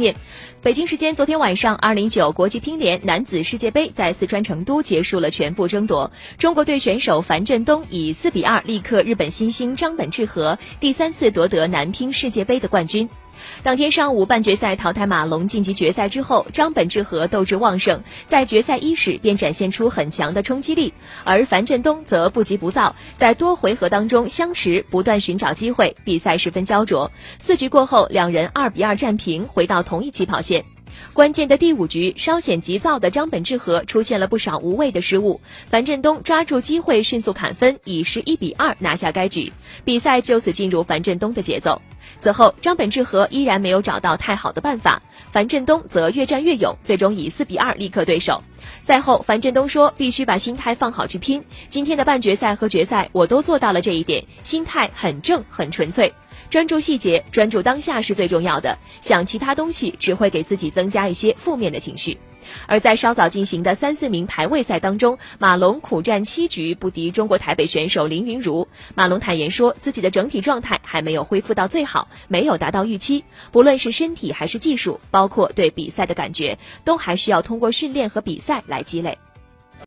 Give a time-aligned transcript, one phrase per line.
[0.00, 0.16] 面，
[0.62, 6.10] 北京时间昨天晚上，二零九国际乒联男子世界杯在四川成都结束了全部争夺。
[6.38, 13.08] 中国队选手樊振东以四比二力克日本新星张本智和，第三次夺得男乒世界杯的冠军。
[13.62, 20.92] 当天上午，半决赛淘汰马龙晋级决赛之后，张本智和斗志旺盛，在决赛伊始便展现出很强的冲击力，
[21.24, 27.10] 而樊振东则不急不躁，在多回合当中相持，不断寻找机会，比赛十分焦灼。
[27.38, 30.64] 四局过后，两人二比二战平，回到同一起跑线。
[31.12, 39.52] 关键的第五局，稍显急躁的张本智和出现了不少无谓的失误，樊振东抓住机会迅速砍分，以十一比二拿下该局，
[39.84, 41.80] 比赛就此进入樊振东的节奏。
[42.18, 45.00] 此后，张本智和依然没有找到太好的办法，
[45.30, 48.42] 樊振东则越战越勇，最终以四比二力克对手。
[48.80, 56.12] 赛后，樊振东说：“必须把心态放好去拼，今天的半决赛和决赛我都做到了这一点，心态很正很纯粹。”
[56.48, 58.76] 专注细节，专注当下是最重要的。
[59.00, 62.18] 想其他东西只会给自己增加一些负面的情绪。
[62.66, 68.66] 而在稍早进行的三四名排位赛当中，马龙苦战七局不敌中国台北选手林云如。
[68.94, 73.22] 马龙坦言说，自己的整体状态还没有恢复到最好，没有达到预期。
[73.52, 79.16] 不论是身体还是技术，包括对比赛的感觉，都还需要通过训练和比赛来积累。